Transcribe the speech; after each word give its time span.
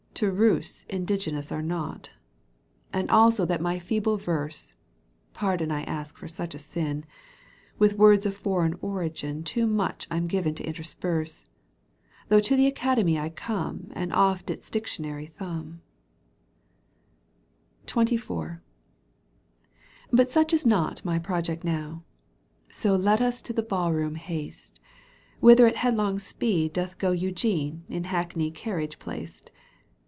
EUGENE 0.13 0.35
ON^QUINK 0.35 0.35
16 0.35 0.47
To 0.47 0.53
Russ 0.53 0.85
indigenous 0.89 1.51
are 1.51 1.61
not; 1.63 2.11
And 2.93 3.09
also 3.09 3.43
that 3.43 3.59
my 3.61 3.79
feeble 3.79 4.17
verse— 4.17 4.75
/Pardon 5.33 5.71
I 5.71 5.81
ask 5.83 6.15
for 6.15 6.27
such 6.27 6.53
a 6.53 6.59
sin— 6.59 7.05
I 7.07 7.09
With 7.79 7.97
words 7.97 8.27
of 8.27 8.37
foreign 8.37 8.75
origin' 8.83 9.41
Too 9.43 9.65
much 9.65 10.07
I'm 10.11 10.27
given 10.27 10.53
to 10.55 10.63
intersperse,' 10.67 11.45
Though 12.27 12.41
to 12.41 12.55
the 12.55 12.67
Academy 12.67 13.17
I 13.17 13.29
come 13.29 13.87
And 13.93 14.13
oft 14.13 14.51
its 14.51 14.69
Dictionary 14.69 15.25
thumb.^* 15.25 15.79
XXIV. 17.89 18.59
But 20.13 20.29
such 20.31 20.53
is 20.53 20.67
not 20.67 21.03
my 21.03 21.17
project 21.17 21.63
now, 21.63 22.03
So 22.69 22.95
let 22.95 23.21
us 23.21 23.41
to 23.41 23.53
the 23.53 23.63
baU 23.63 23.89
room 23.89 24.15
haste, 24.15 24.79
Whither 25.39 25.65
at 25.65 25.77
headlong 25.77 26.19
speed 26.19 26.73
doth 26.73 26.99
go 26.99 27.11
Eugene 27.11 27.85
in 27.87 28.03
hackney 28.03 28.51
carriage 28.51 28.99
placed. 28.99 29.49